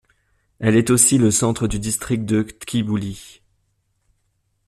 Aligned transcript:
Elle 0.57 0.77
est 0.77 0.89
aussi 0.89 1.19
le 1.19 1.29
centre 1.29 1.67
du 1.67 1.77
district 1.77 2.25
de 2.25 2.41
Tkibuli. 2.41 3.41